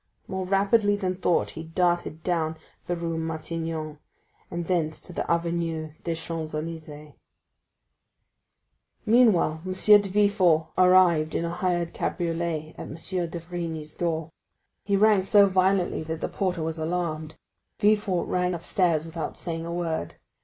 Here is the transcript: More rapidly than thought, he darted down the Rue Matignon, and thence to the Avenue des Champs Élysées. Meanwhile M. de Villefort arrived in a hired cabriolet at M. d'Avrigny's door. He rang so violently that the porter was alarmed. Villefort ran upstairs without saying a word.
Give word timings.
More 0.27 0.47
rapidly 0.47 0.95
than 0.95 1.15
thought, 1.17 1.51
he 1.51 1.61
darted 1.61 2.23
down 2.23 2.57
the 2.87 2.95
Rue 2.95 3.19
Matignon, 3.19 3.99
and 4.49 4.65
thence 4.65 4.99
to 5.01 5.13
the 5.13 5.29
Avenue 5.29 5.91
des 6.03 6.15
Champs 6.15 6.55
Élysées. 6.55 7.13
Meanwhile 9.05 9.61
M. 9.63 9.73
de 9.73 10.09
Villefort 10.09 10.69
arrived 10.75 11.35
in 11.35 11.45
a 11.45 11.51
hired 11.51 11.93
cabriolet 11.93 12.73
at 12.79 12.87
M. 12.87 12.95
d'Avrigny's 12.95 13.93
door. 13.93 14.31
He 14.85 14.95
rang 14.97 15.21
so 15.21 15.47
violently 15.47 16.01
that 16.05 16.19
the 16.19 16.27
porter 16.29 16.63
was 16.63 16.79
alarmed. 16.79 17.35
Villefort 17.77 18.23
ran 18.27 18.55
upstairs 18.55 19.05
without 19.05 19.37
saying 19.37 19.67
a 19.67 19.71
word. 19.71 20.15